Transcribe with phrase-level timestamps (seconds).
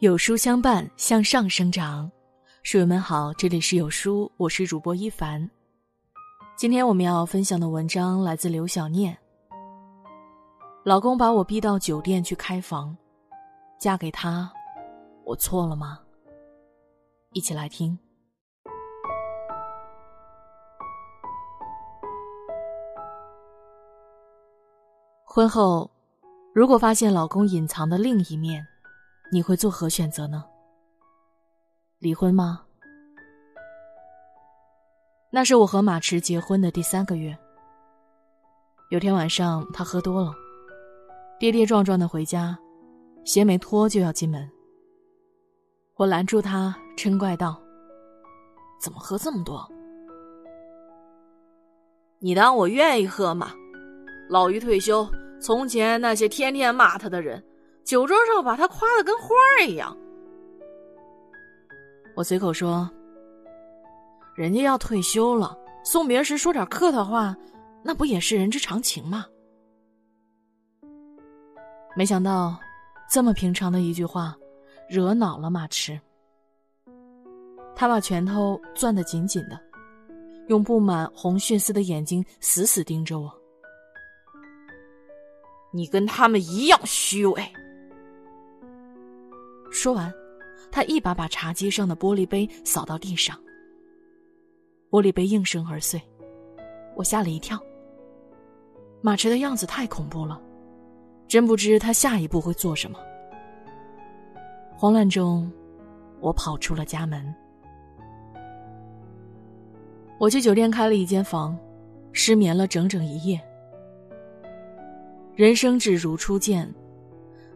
[0.00, 2.08] 有书相伴，向上生长。
[2.62, 5.50] 书友们好，这里是有书，我是主播一凡。
[6.56, 9.18] 今天我们要分享的文章来自刘小念。
[10.84, 12.96] 老公把我逼到酒店去开房，
[13.80, 14.48] 嫁给他，
[15.24, 15.98] 我错了吗？
[17.32, 17.98] 一起来听。
[25.24, 25.90] 婚后，
[26.54, 28.64] 如果发现老公隐藏的另一面，
[29.30, 30.42] 你会做何选择呢？
[31.98, 32.62] 离婚吗？
[35.30, 37.36] 那是我和马驰结婚的第三个月。
[38.88, 40.32] 有天晚上，他喝多了，
[41.38, 42.58] 跌跌撞撞的回家，
[43.26, 44.50] 鞋没脱就要进门。
[45.96, 47.60] 我拦住他，嗔怪道
[48.80, 49.68] ：“怎么喝这么多？
[52.18, 53.52] 你当我愿意喝吗？
[54.30, 55.06] 老于退休，
[55.38, 57.44] 从前那些天天骂他的人。”
[57.88, 59.96] 酒桌上把他夸的跟花儿一样，
[62.14, 62.86] 我随口说
[64.36, 67.34] ：“人家要退休了，送别时说点客套话，
[67.82, 69.24] 那不也是人之常情吗？”
[71.96, 72.60] 没想到，
[73.10, 74.36] 这么平常的一句话，
[74.86, 75.98] 惹恼了马驰。
[77.74, 79.58] 他把拳头攥得紧紧的，
[80.48, 83.34] 用布满红血丝的眼睛死死盯着我。
[85.72, 87.42] 你跟他们一样虚伪。
[89.78, 90.12] 说完，
[90.72, 93.38] 他一把把茶几上的玻璃杯扫到地上，
[94.90, 96.02] 玻璃杯应声而碎，
[96.96, 97.56] 我吓了一跳。
[99.00, 100.42] 马驰的样子太恐怖了，
[101.28, 102.98] 真不知他下一步会做什么。
[104.76, 105.48] 慌乱中，
[106.18, 107.32] 我跑出了家门。
[110.18, 111.56] 我去酒店开了一间房，
[112.12, 113.40] 失眠了整整一夜。
[115.36, 116.68] 人生只如初见。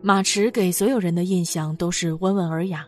[0.04, 2.84] 马驰给所有人的印象都是温文尔雅，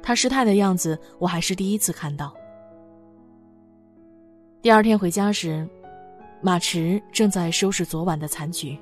[0.00, 2.32] 他失态的样子我还是第一次看到。
[4.62, 5.68] 第二天回家时，
[6.40, 8.78] 马驰正在收拾昨晚的残局，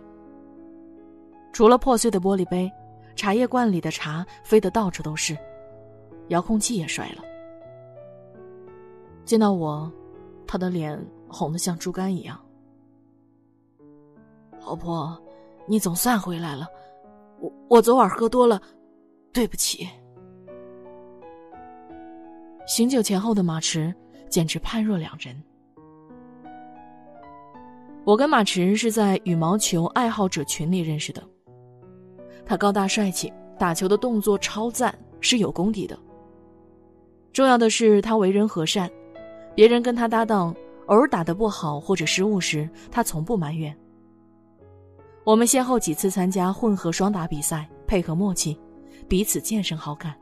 [1.51, 2.71] 除了破碎的玻璃杯，
[3.17, 5.35] 茶叶罐里的茶飞得到处都是，
[6.29, 7.25] 遥控器也摔了。
[9.25, 9.91] 见到我，
[10.47, 12.39] 他的脸红得像猪肝一样。
[14.61, 15.19] 老婆，
[15.67, 16.69] 你总算回来了。
[17.69, 18.61] 我昨晚喝多了，
[19.33, 19.89] 对不起。
[22.67, 23.95] 醒酒前后的马驰
[24.29, 25.35] 简直判若两人。
[28.05, 31.23] 我跟马驰是在羽毛球爱好者群里认识的。
[32.45, 35.99] 他高大帅气，打球的动作超赞，是有功底的。
[37.33, 38.91] 重要的是他为人和善，
[39.55, 40.55] 别人跟他搭档
[40.87, 43.75] 偶尔打得不好或者失误时，他从不埋怨。
[45.25, 48.59] 我们先后几次参加混合双打比赛，配合默契，
[49.09, 50.15] 彼此渐生好感。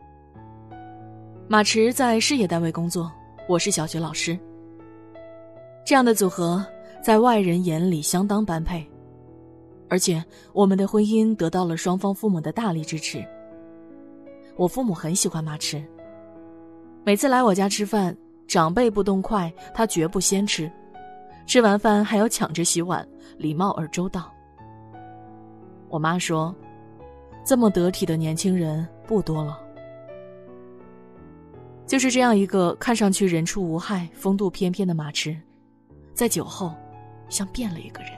[1.49, 3.11] 马驰在事业单位工作，
[3.49, 4.39] 我是小学老师。
[5.85, 6.65] 这样的组合
[7.03, 8.89] 在外人眼里相当般配，
[9.89, 13.25] 而且我们的婚姻得到了双方父母的大力支持。
[14.57, 15.83] 我父母很喜欢马驰，
[17.03, 20.71] 每次来我家吃饭，长辈不动筷，他绝不先吃，
[21.45, 23.05] 吃完饭还要抢着洗碗，
[23.37, 24.33] 礼貌而周到。
[25.93, 26.55] 我妈说
[27.45, 29.61] ：“这么得体的年轻人不多了。”
[31.87, 35.37] 就是这样一个看上去人畜无害、风度翩翩的马驰，
[36.15, 36.73] 在酒后，
[37.29, 38.13] 像变了一个人。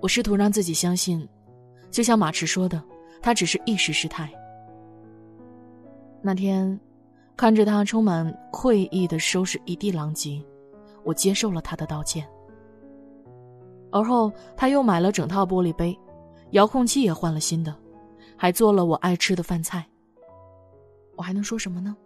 [0.00, 1.28] 我试图让自己相信，
[1.88, 2.82] 就像马驰说的，
[3.22, 4.28] 他只是一时失态。
[6.20, 6.80] 那天，
[7.36, 10.42] 看着他充满愧意的收拾一地狼藉，
[11.04, 12.26] 我接受了他的道歉。
[13.92, 15.98] 而后，他又买了整套玻璃杯，
[16.50, 17.74] 遥控器也换了新的，
[18.36, 19.84] 还做了我爱吃的饭菜。
[21.16, 21.96] 我还能说什么呢？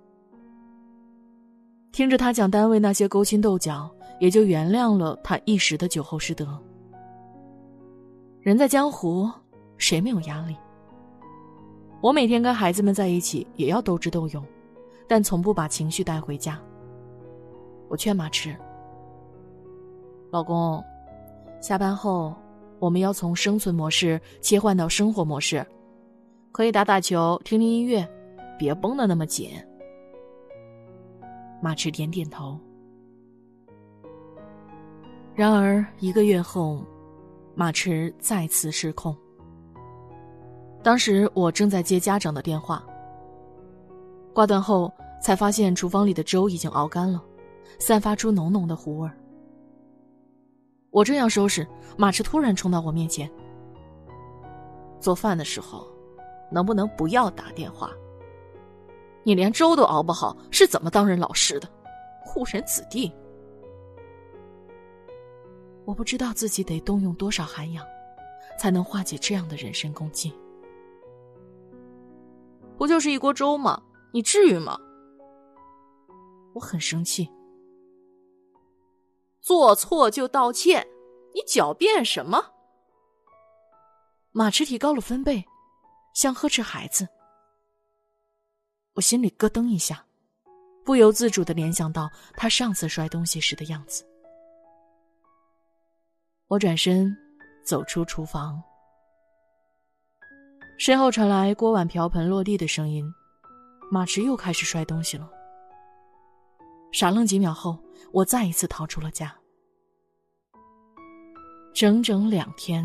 [1.93, 6.59] 听着他讲单位那些勾心斗角，也就原谅了他一时的酒后失德。
[8.41, 9.31] 人在江湖，
[9.79, 10.57] 谁没有压力？
[12.01, 14.45] 我每天跟孩子们在一起，也要斗智斗勇，
[15.07, 16.61] 但从不把情绪带回家。
[17.89, 18.57] 我劝马驰
[20.33, 20.83] ：“老公。”
[21.65, 22.35] 下班后，
[22.79, 25.67] 我们要从生存模式切换到生活模式，
[26.53, 28.07] 可以打打球、听听音乐，
[28.59, 29.49] 别绷得那么紧。
[31.63, 32.61] 马驰点点头。
[35.35, 36.85] 然而一个月后，
[37.55, 39.17] 马驰再次失控。
[40.83, 42.85] 当时我正在接家长的电话，
[44.35, 47.25] 挂断后才发现厨房里的粥已经熬干了，
[47.79, 49.17] 散发出浓浓的糊味儿。
[50.95, 51.67] 我正要收拾，
[51.99, 53.29] 马驰突然冲到我面前。
[55.01, 55.89] 做饭的时候，
[56.53, 57.91] 能不能不要打电话？
[59.25, 61.69] 你连粥都熬不好，是怎么当人老师的？
[62.37, 63.13] 误人子弟！
[65.85, 67.85] 我不知道自己得动用多少涵养，
[68.57, 70.33] 才能化解这样的人身攻击。
[72.79, 73.83] 不就是一锅粥吗？
[74.13, 74.79] 你至于吗？
[76.53, 77.29] 我很生气。
[79.45, 80.89] 做错就道歉，
[81.35, 82.43] 你狡辩什么？
[84.33, 85.45] 马驰提高了分贝，
[86.15, 87.07] 像呵斥孩子。
[88.95, 90.03] 我心里咯噔一下，
[90.83, 94.03] 不由自主的联想到他上次摔东西时的样子。
[96.47, 97.15] 我转身
[97.63, 98.63] 走出厨房，
[100.79, 103.05] 身后传来锅碗瓢盆落地的声音，
[103.91, 105.31] 马驰又开始摔东西了。
[106.93, 107.79] 傻愣几秒后，
[108.13, 109.35] 我再一次逃出了家。
[111.73, 112.85] 整整两天，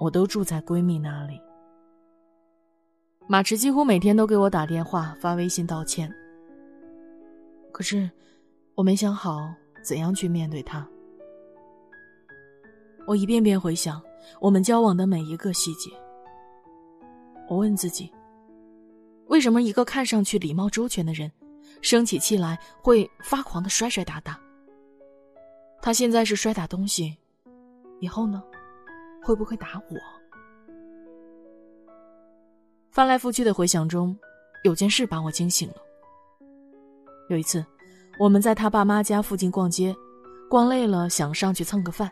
[0.00, 1.40] 我都住在闺蜜那里。
[3.28, 6.12] 马驰几乎每天都给我打电话、发微信道歉。
[7.70, 8.10] 可是，
[8.74, 10.86] 我没想好怎样去面对他。
[13.06, 14.02] 我一遍遍回想
[14.40, 15.90] 我们交往的每一个细节。
[17.48, 18.12] 我问自己：
[19.28, 21.30] 为什么一个看上去礼貌周全的人，
[21.80, 24.38] 生起气来会发狂的摔摔打打？
[25.82, 27.16] 他现在是摔打东西，
[28.00, 28.42] 以后呢，
[29.22, 29.96] 会不会打我？
[32.90, 34.16] 翻来覆去的回想中，
[34.64, 35.76] 有件事把我惊醒了。
[37.28, 37.64] 有一次，
[38.18, 39.94] 我们在他爸妈家附近逛街，
[40.50, 42.10] 逛累了想上去蹭个饭。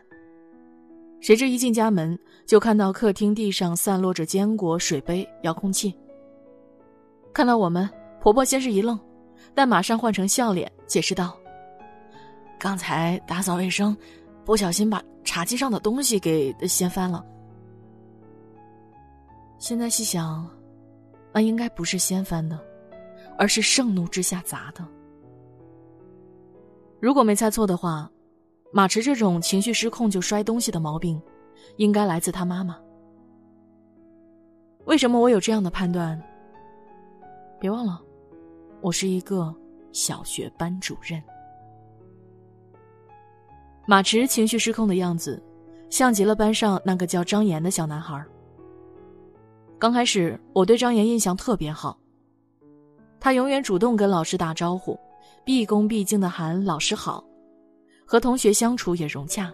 [1.21, 5.93] 谁知一进家门，就看到客厅地上散落着坚果、水杯、遥控器。
[7.33, 7.87] 看到我们，
[8.21, 8.97] 婆婆先是一愣，
[9.59, 11.37] 但马上换成笑脸，解释道
[12.57, 13.93] ：“刚才打扫卫生，
[14.45, 17.25] 不小心把茶几上的东西给掀翻了。”
[19.59, 20.49] 现在细想。
[21.33, 22.57] 那应该不是掀翻的，
[23.37, 24.87] 而是盛怒之下砸的。
[27.01, 28.09] 如果没猜错的话，
[28.71, 31.21] 马驰这种情绪失控就摔东西的毛病，
[31.75, 32.79] 应该来自他妈妈。
[34.85, 36.17] 为什么我有这样的判断？
[37.59, 38.01] 别忘了，
[38.81, 39.53] 我是一个
[39.91, 41.21] 小学班主任。
[43.85, 45.41] 马驰情绪失控的样子，
[45.89, 48.23] 像极了班上那个叫张岩的小男孩。
[49.77, 51.97] 刚开始，我对张岩印象特别好。
[53.19, 54.97] 他永远主动跟老师打招呼，
[55.43, 57.23] 毕恭毕敬的喊老师好，
[58.05, 59.51] 和同学相处也融洽。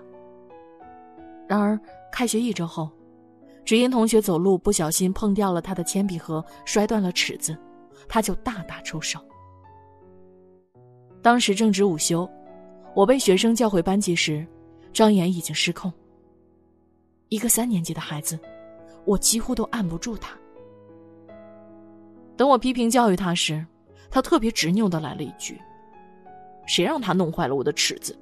[1.47, 1.79] 然而，
[2.11, 2.89] 开学一周后，
[3.63, 7.57] 只因同学走路不小心碰掉了他的铅笔盒，摔断了尺子，
[8.07, 9.19] 他就大打出手。
[11.21, 12.29] 当时正值午休，
[12.93, 14.45] 我被学生叫回班级时，
[14.93, 15.91] 张岩已经失控。
[17.29, 18.39] 一个三年级的孩子。
[19.05, 20.35] 我几乎都按不住他。
[22.35, 23.63] 等我批评教育他时，
[24.09, 25.61] 他特别执拗的来了一句
[26.65, 28.17] ：“谁让他弄坏了我的尺子？”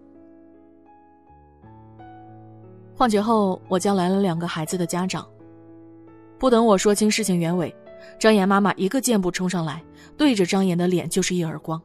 [2.96, 5.26] 放学后，我叫来了两个孩子的家长。
[6.38, 7.74] 不等我说清事情原委，
[8.20, 9.84] 张岩妈妈一个箭步冲上来，
[10.18, 11.82] 对着张岩的脸就是一耳光。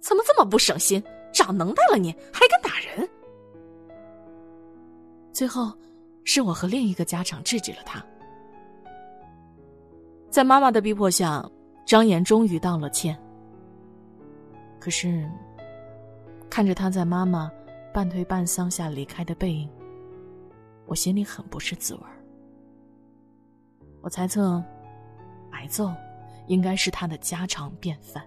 [0.00, 1.02] 怎么这么不省心？
[1.32, 3.08] 长能耐了你还敢打人？
[5.32, 5.72] 最后。
[6.28, 8.04] 是我和另一个家长制止了他。
[10.28, 11.48] 在妈妈的逼迫下，
[11.86, 13.16] 张岩终于道了歉。
[14.80, 15.24] 可是，
[16.50, 17.48] 看着他在妈妈
[17.94, 19.70] 半推半搡下离开的背影，
[20.86, 22.00] 我心里很不是滋味
[24.06, 24.62] 我猜测，
[25.50, 25.92] 挨揍
[26.46, 28.22] 应该是他的家常便饭。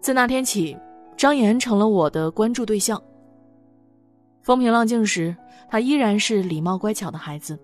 [0.00, 0.76] 自那天起，
[1.16, 3.00] 张岩成了我的关注对象。
[4.42, 5.36] 风平浪静时，
[5.70, 7.56] 他依然是礼貌乖巧的孩子。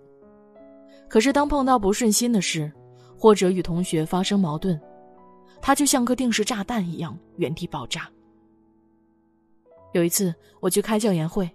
[1.09, 2.71] 可是，当碰到不顺心的事，
[3.19, 4.81] 或者与同学发生矛盾，
[5.61, 8.09] 他就像颗定时炸弹一样原地爆炸。
[9.93, 11.51] 有一次，我去开教研会，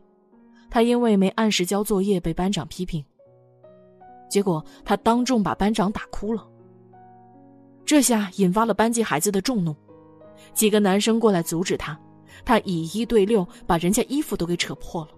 [0.70, 3.02] 他因为没按时交作业被班长批评，
[4.30, 6.48] 结果他当众把班长打哭了。
[7.86, 9.76] 这下引发了班级孩子的众怒，
[10.54, 11.98] 几个男生过来阻止他，
[12.44, 15.12] 他以一对六，把人家衣服都给扯破了。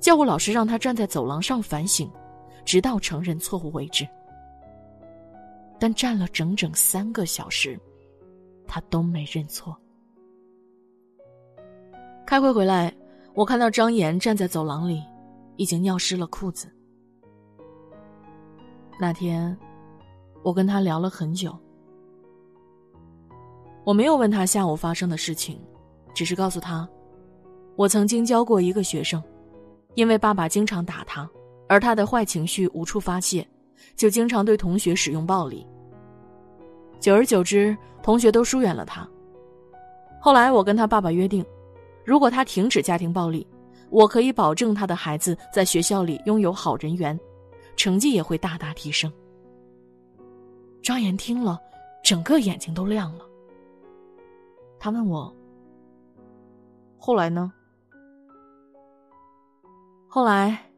[0.00, 2.10] 教务老师让他站在走廊上反省，
[2.64, 4.06] 直到承认错误为止。
[5.78, 7.78] 但站了整整三个小时，
[8.68, 9.76] 他都没认错。
[12.24, 12.94] 开会回来，
[13.34, 15.02] 我看到张岩站在走廊里，
[15.56, 16.72] 已经尿湿了裤子。
[19.00, 19.56] 那天，
[20.42, 21.56] 我跟他聊了很久。
[23.84, 25.60] 我没有问他下午发生的事情，
[26.14, 26.88] 只是告诉他，
[27.74, 29.22] 我曾经教过一个学生。
[29.94, 31.28] 因为爸爸经常打他，
[31.68, 33.46] 而他的坏情绪无处发泄，
[33.94, 35.66] 就经常对同学使用暴力。
[36.98, 39.06] 久而久之，同学都疏远了他。
[40.18, 41.44] 后来，我跟他爸爸约定，
[42.06, 43.46] 如果他停止家庭暴力，
[43.90, 47.18] 我可以保证他的孩子在学校里拥有好人缘，
[47.76, 49.12] 成绩也会大大提升。
[50.82, 51.60] 张岩听了，
[52.02, 53.24] 整个眼睛都亮了。
[54.78, 55.34] 他问我
[56.98, 57.52] ：“后来呢？”
[60.08, 60.70] 后来，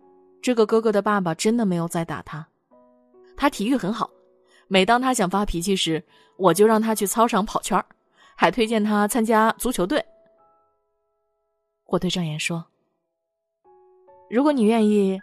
[0.43, 2.47] 这个哥哥的爸爸真的没有再打他。
[3.37, 4.11] 他体育很好，
[4.69, 6.05] 每当他想发脾气时，
[6.37, 7.85] 我就让他去操场跑圈儿。
[8.37, 10.05] 还推荐他参加足球队。
[11.87, 12.65] 我对张岩说
[14.29, 15.21] ：“如果你愿意，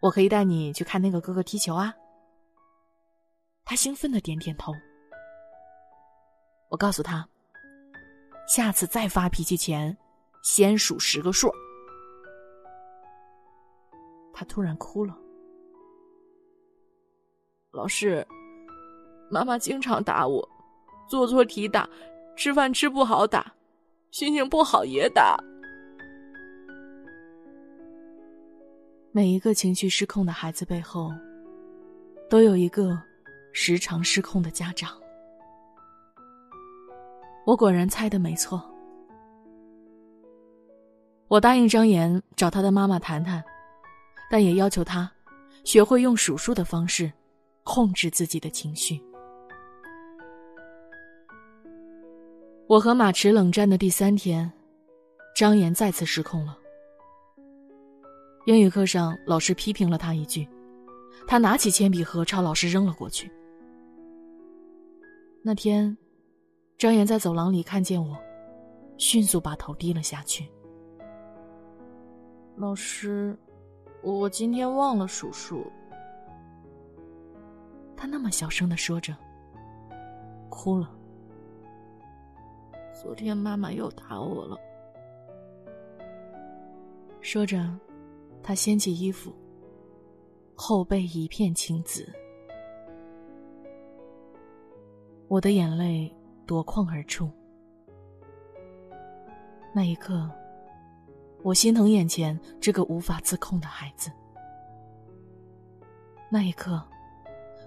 [0.00, 1.94] 我可以带你去看那个哥哥踢球啊。”
[3.64, 4.72] 他兴奋的点点头。
[6.70, 7.26] 我告诉他
[8.48, 9.96] ：“下次再发脾气前，
[10.42, 11.52] 先数十个数。”
[14.32, 15.16] 他突然哭了。
[17.72, 18.26] 老师，
[19.30, 20.48] 妈妈经常打我，
[21.08, 21.88] 做错题打。
[22.36, 23.52] 吃饭吃不好打，
[24.12, 25.36] 心情不好也打。
[29.18, 31.12] 每一个情绪失控的孩子背后，
[32.30, 32.96] 都有一个
[33.52, 34.96] 时常失控的家长。
[37.44, 38.62] 我果然猜的没错。
[41.26, 43.42] 我答应张岩找他的妈妈谈谈，
[44.30, 45.10] 但也要求他
[45.64, 47.12] 学会用数数的方式
[47.64, 49.02] 控制自己的情绪。
[52.68, 54.48] 我和马驰冷战的第三天，
[55.34, 56.56] 张岩再次失控了。
[58.48, 60.48] 英语课上，老师批评了他一句，
[61.26, 63.30] 他拿起铅笔盒朝老师扔了过去。
[65.42, 65.94] 那天，
[66.78, 68.16] 张岩在走廊里看见我，
[68.96, 70.48] 迅速把头低了下去。
[72.56, 73.36] 老师，
[74.02, 75.70] 我今天忘了数数。
[77.94, 79.14] 他那么小声的说着，
[80.48, 80.90] 哭了。
[82.94, 84.56] 昨天妈妈又打我了。
[87.20, 87.62] 说着，
[88.42, 89.32] 他掀起衣服，
[90.54, 92.10] 后背一片青紫。
[95.28, 96.10] 我的眼泪
[96.46, 97.30] 夺眶而出。
[99.74, 100.30] 那一刻，
[101.42, 104.10] 我心疼眼前这个无法自控的孩子。
[106.30, 106.82] 那一刻，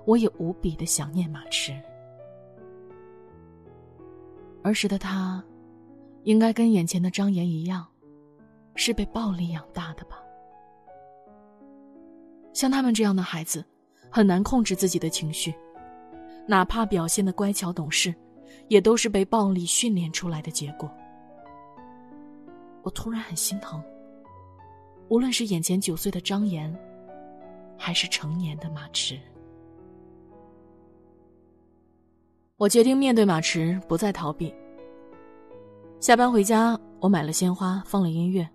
[0.05, 1.79] 我也无比的想念马驰。
[4.63, 5.43] 儿时的他，
[6.23, 7.87] 应该跟眼前的张岩一样，
[8.75, 10.17] 是被暴力养大的吧？
[12.61, 13.65] 像他们这样的孩子，
[14.07, 15.51] 很难控制自己的情绪，
[16.45, 18.13] 哪怕表现的乖巧懂事，
[18.67, 20.87] 也都是被暴力训练出来的结果。
[22.83, 23.83] 我突然很心疼，
[25.09, 26.71] 无论是眼前九岁的张岩，
[27.79, 29.19] 还是成年的马驰。
[32.57, 34.53] 我决定面对马驰，不再逃避。
[35.99, 38.47] 下班回家，我买了鲜花，放了音乐，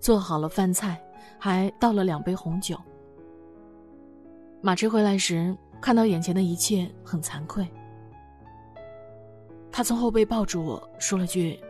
[0.00, 1.00] 做好了饭菜，
[1.38, 2.76] 还倒了两杯红酒。
[4.64, 7.68] 马驰回来时，看到眼前的一切，很惭愧。
[9.70, 11.60] 他从后背抱住我说了句：“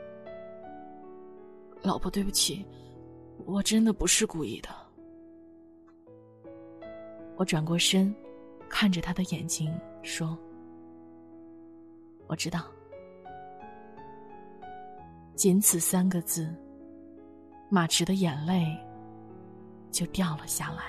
[1.82, 2.64] 老婆，对不起，
[3.46, 4.68] 我真的不是故意的。”
[7.34, 8.14] 我转过身，
[8.68, 10.38] 看着他的眼睛说。
[12.28, 12.64] 我知道，
[15.34, 16.48] 仅此三个字，
[17.68, 18.64] 马驰的眼泪
[19.90, 20.84] 就掉了下来。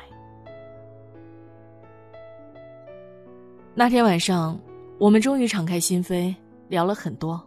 [3.77, 4.57] 那天晚上，
[4.97, 6.33] 我们终于敞开心扉，
[6.69, 7.45] 聊了很多。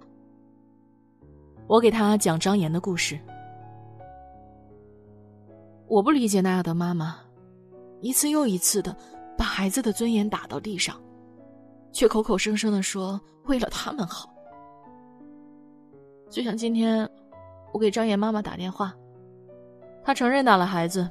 [1.66, 3.18] 我给他讲张岩的故事。
[5.86, 7.16] 我不理解那样的妈妈，
[8.02, 8.94] 一次又一次的
[9.38, 11.00] 把孩子的尊严打到地上。
[11.92, 14.28] 却口口声声的说为了他们好，
[16.28, 17.08] 就像今天，
[17.72, 18.94] 我给张岩妈妈打电话，
[20.04, 21.10] 她承认打了孩子，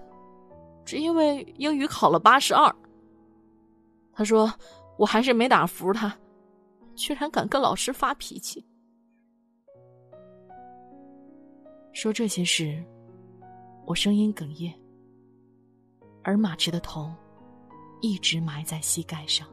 [0.86, 2.74] 只因为英语考了八十二。
[4.14, 4.52] 她说
[4.98, 6.14] 我还是没打服他，
[6.96, 8.66] 居然敢跟老师发脾气。
[11.94, 12.84] 说这些事，
[13.86, 14.74] 我声音哽咽，
[16.24, 17.12] 而马驰的头
[18.02, 19.48] 一直埋在膝盖上。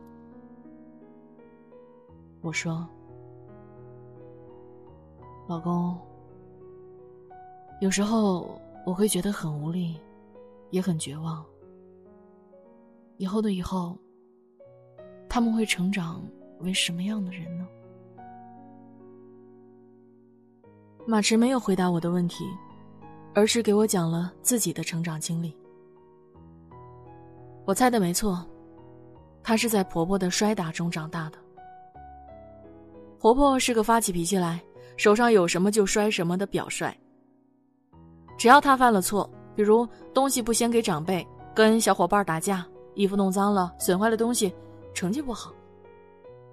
[2.42, 2.86] 我说
[5.48, 5.98] ：“老公，
[7.80, 9.98] 有时候我会觉得很无力，
[10.70, 11.44] 也很绝望。
[13.16, 13.96] 以后的以后，
[15.34, 16.22] 他们会成长
[16.60, 17.66] 为什么样的人呢？”
[21.04, 22.44] 马驰没有回答我的问题，
[23.34, 25.52] 而是给我讲了自己的成长经历。
[27.64, 28.46] 我猜的没错，
[29.42, 31.38] 她是在婆婆的摔打中长大的。
[33.18, 34.62] 婆婆是个发起脾气来，
[34.96, 36.96] 手上有什么就摔什么的表率。
[38.38, 42.64] 只要她犯了错，比如东西不先给长辈，跟小伙伴打架，
[42.94, 44.54] 衣服弄脏了，损坏了东西，
[44.94, 45.52] 成绩不好，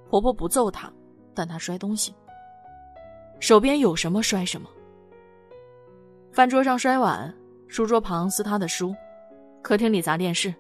[0.10, 0.92] 婆婆不揍她，
[1.34, 2.14] 但她摔东西。
[3.40, 4.70] 手边有什么摔什么。
[6.32, 7.34] 饭桌上摔碗，
[7.68, 8.96] 书桌旁撕她的书，
[9.62, 10.54] 客厅里砸电视，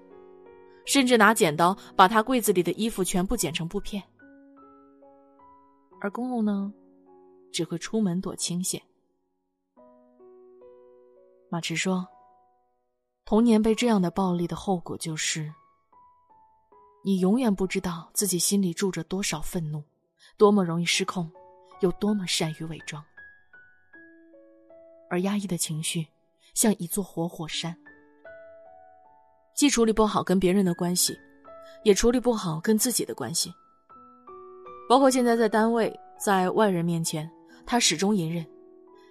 [0.85, 4.01] 甚至拿剪刀把她柜子里的衣服全部剪成布片。
[6.00, 6.73] 而公公呢，
[7.51, 8.81] 只会出门躲清闲。
[11.50, 12.07] 马驰说
[13.25, 15.53] ：“童年被这样的暴力的后果就是，
[17.03, 19.84] 你永远不知道自己心里住着多少愤怒，
[20.38, 21.29] 多么容易失控，
[21.79, 23.03] 有多么善于伪装。
[25.10, 26.08] 而压抑的情绪
[26.53, 27.75] 像一座活火山，
[29.55, 31.17] 既处理不好跟别人的关系，
[31.84, 33.51] 也处理不好跟自己的关系。”
[34.88, 37.29] 包括现在在单位，在外人面前，
[37.65, 38.46] 他始终隐忍，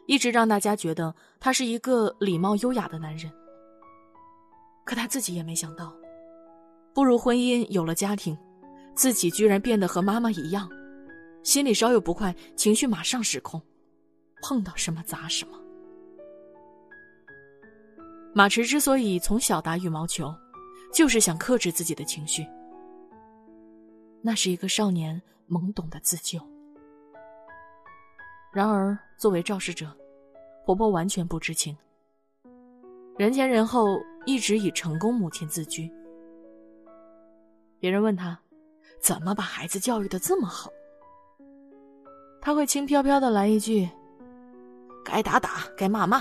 [0.06, 3.32] 一直让大家觉得他是一个礼貌优雅的男人。
[4.84, 5.94] 可他自己也没想到，
[6.94, 8.36] 步入婚姻有了家庭，
[8.94, 10.68] 自己居然变得和妈妈一样，
[11.42, 13.60] 心里稍有不快，情绪马上失控，
[14.42, 15.60] 碰到什么砸什么。
[18.34, 20.34] 马驰之所以从小打羽毛球，
[20.92, 22.46] 就是想克制自己的情绪。
[24.22, 25.20] 那是一个少年。
[25.50, 26.38] 懵懂的自救。
[28.52, 29.92] 然而，作为肇事者，
[30.64, 31.76] 婆婆完全不知情。
[33.18, 35.92] 人前人后一直以成功母亲自居。
[37.80, 38.38] 别人问他，
[39.00, 40.70] 怎么把孩子教育的这么好？
[42.42, 43.88] 他会轻飘飘的来一句
[45.04, 46.18] ：“该打打，该骂骂，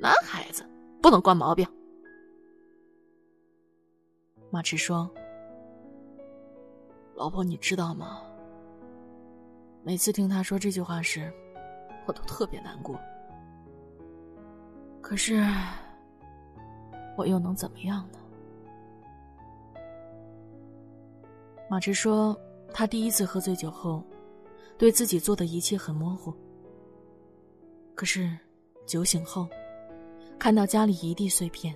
[0.00, 0.64] 男孩子
[1.02, 1.66] 不能惯毛病。”
[4.50, 5.08] 马驰说
[7.14, 8.22] ：“老婆，你知道吗？”
[9.84, 11.32] 每次听他说这句话时，
[12.06, 12.98] 我都特别难过。
[15.02, 15.42] 可是，
[17.16, 18.19] 我又能怎么样呢？
[21.70, 22.36] 马驰说，
[22.74, 24.02] 他第一次喝醉酒后，
[24.76, 26.34] 对自己做的一切很模糊。
[27.94, 28.36] 可是，
[28.86, 29.46] 酒醒后，
[30.36, 31.72] 看到家里一地碎片，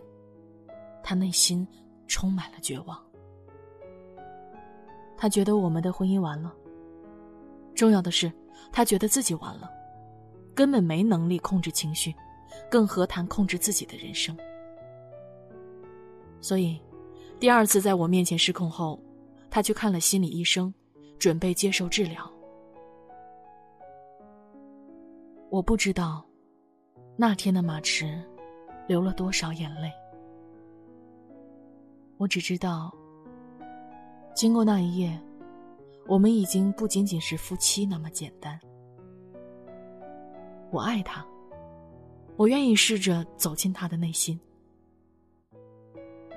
[1.00, 1.64] 他内心
[2.08, 3.00] 充满了绝望。
[5.16, 6.52] 他觉得我们的婚姻完了。
[7.72, 8.32] 重要的是，
[8.72, 9.70] 他觉得自己完了，
[10.56, 12.12] 根本没能力控制情绪，
[12.68, 14.36] 更何谈控制自己的人生。
[16.40, 16.82] 所以，
[17.38, 19.00] 第二次在我面前失控后，
[19.54, 20.74] 他去看了心理医生，
[21.16, 22.28] 准备接受治疗。
[25.48, 26.26] 我不知道，
[27.16, 28.20] 那天的马驰
[28.88, 29.92] 流了多少眼泪。
[32.16, 32.92] 我只知道，
[34.34, 35.16] 经过那一夜。
[36.08, 38.58] 我们已经不仅仅是夫妻那么简单。
[40.72, 41.24] 我爱他，
[42.36, 44.38] 我愿意试着走进他的内心。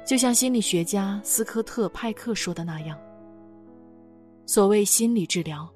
[0.06, 2.98] 就像心理学家斯科特·派克说的那样，
[4.48, 5.72] 所谓心理治疗，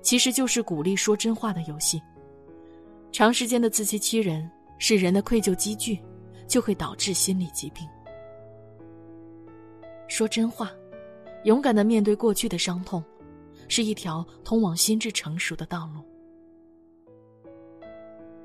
[0.00, 2.00] 其实就是鼓励说真话的游戏。
[3.12, 5.98] 长时间的自欺欺人，使人的愧疚积聚，
[6.48, 7.86] 就会导致心理疾病。
[10.08, 10.70] 说真话，
[11.44, 13.04] 勇敢的面对过去的伤痛。
[13.66, 16.02] 是一条通往心智成熟的道路。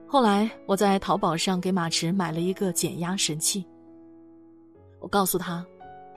[0.08, 3.66] 后来，我在淘宝上给马驰买了一个减压神器。
[5.02, 5.64] 我告诉他，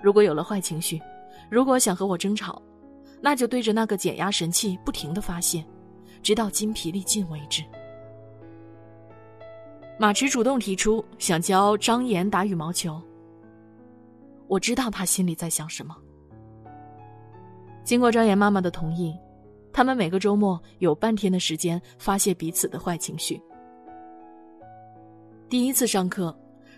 [0.01, 1.03] 如果有了坏情绪，
[1.51, 2.63] 如果想和我争吵，
[3.25, 5.65] 那就对着那个减压神器不停的发泄，
[6.23, 7.63] 直到筋疲力尽为止。
[9.97, 13.01] 马驰主动提出想教张岩打羽毛球。
[14.49, 15.97] 我知道他心里在想什么。
[17.85, 19.17] 经过张岩妈妈的同意，
[19.73, 23.41] 他们每个周末有半天的时间发泄彼此的坏情绪。
[25.49, 26.37] 第一次上课，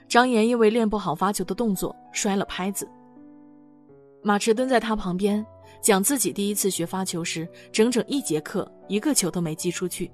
[0.08, 2.86] 张岩因为练不好发球的动作摔了拍子。
[4.22, 5.44] 马驰蹲在他旁边，
[5.84, 10.10] 讲自己第一次学发球时，整整一节课一个球都没击出去。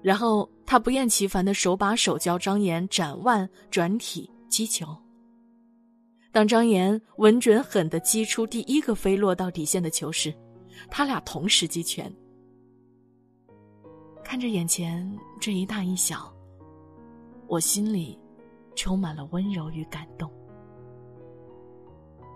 [0.00, 4.96] 然后他不厌其烦的手把手教张岩展腕、转体、击球。
[6.32, 10.34] 当张岩稳准狠的击出第一个飞落到底线的球时，
[10.90, 12.10] 他俩同时击拳。
[14.24, 15.06] 看着眼前
[15.38, 16.34] 这一大一小，
[17.46, 18.18] 我心里
[18.74, 20.30] 充满了温柔与感动，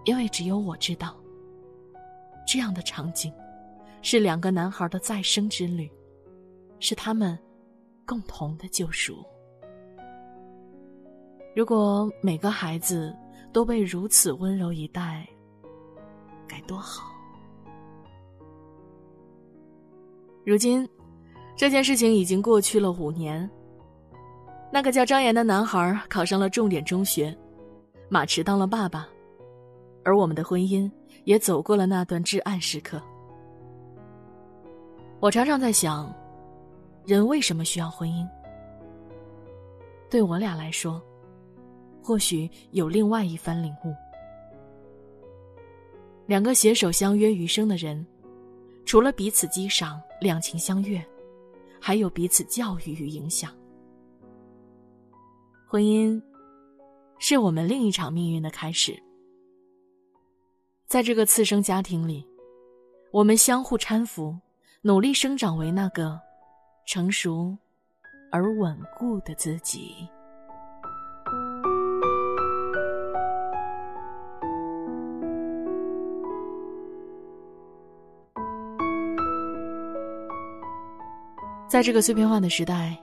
[0.05, 1.19] 因为只有我知道，
[2.49, 3.31] 这样的场景
[4.01, 5.91] 是两个男孩的再生之旅，
[6.81, 7.39] 是他们
[8.07, 9.23] 共同的救赎。
[11.55, 13.15] 如果每个孩子。
[13.51, 15.27] 都被如此温柔以待，
[16.47, 17.11] 该多好。
[20.45, 20.87] 如今，
[21.57, 23.49] 这件事情已经过去了五年。
[24.71, 27.37] 那个叫张岩的男孩考上了重点中学，
[28.11, 29.09] 马驰当了爸爸，
[30.05, 30.89] 而我们的婚姻
[31.25, 33.01] 也走过了那段至暗时刻。
[35.21, 36.15] 我常常在想，
[37.05, 38.27] 人为什么需要婚姻？
[40.09, 41.03] 对我俩来说，
[42.03, 43.95] 或许有另外一番领悟。
[46.27, 48.07] 两个携手相约余生的人，
[48.87, 51.05] 除了彼此激赏、两情相悦，
[51.81, 53.51] 还有彼此教育与影响。
[55.67, 56.23] 婚姻，
[57.19, 59.03] 是我们另一场命运的开始。
[60.89, 62.27] 在这个次生家庭里，
[63.13, 64.35] 我们相互搀扶，
[64.81, 66.19] 努力生长为那个
[66.87, 67.55] 成熟
[68.33, 70.09] 而稳固的自己。
[81.69, 82.97] 在这个碎片化的时代，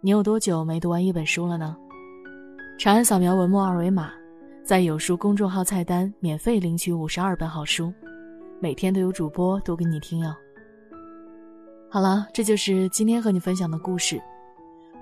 [0.00, 1.76] 你有多久没读完一本书了呢？
[2.78, 4.12] 长按扫描文末二维码，
[4.64, 7.92] 在有书公众号菜单免费领取五十二本好书，
[8.60, 10.34] 每天都有主播读给你听哟。
[11.90, 14.18] 好了，这就是今天和你分享的故事。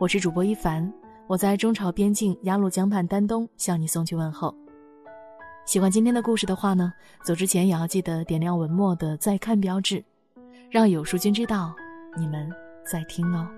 [0.01, 0.93] 我是主播一凡，
[1.29, 4.53] 我在中朝边境鸭绿江畔丹东向你送去问候。
[5.65, 10.03] 喜欢今天的故事的话呢，走之前也要记得点亮文末的再看标志，
[10.73, 11.73] 让有书君知道
[12.19, 12.51] 你们
[12.85, 13.49] 在听哦。